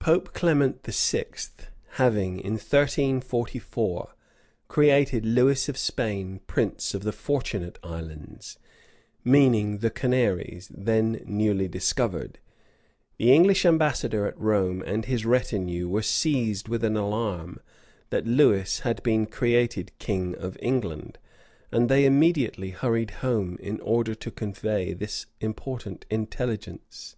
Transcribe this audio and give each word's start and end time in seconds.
Pope 0.00 0.34
Clement 0.34 0.82
VI 0.84 1.24
having, 1.98 2.40
in 2.40 2.54
1344, 2.54 4.12
created 4.66 5.24
Lewis 5.24 5.68
of 5.68 5.78
Spain 5.78 6.40
prince 6.48 6.94
of 6.94 7.04
the 7.04 7.12
Fortunate 7.12 7.78
Islands, 7.84 8.58
meaning 9.22 9.78
the 9.78 9.90
Canaries, 9.92 10.68
then 10.74 11.22
newly 11.24 11.68
discovered, 11.68 12.40
the 13.18 13.32
English 13.32 13.64
ambassador 13.64 14.26
at 14.26 14.36
Rome 14.36 14.82
and 14.84 15.04
his 15.04 15.24
retinue 15.24 15.86
were 15.88 16.02
seized 16.02 16.66
with 16.66 16.82
an 16.82 16.96
alarm, 16.96 17.60
that 18.10 18.26
Lewis 18.26 18.80
had 18.80 19.00
been 19.04 19.26
created 19.26 19.96
king 20.00 20.34
of 20.34 20.58
England; 20.60 21.18
and 21.70 21.88
they 21.88 22.04
immediately 22.04 22.70
hurried 22.70 23.12
home, 23.22 23.56
in 23.60 23.78
order 23.82 24.16
to 24.16 24.32
convey 24.32 24.92
this 24.92 25.26
important 25.40 26.04
intelligence. 26.10 27.14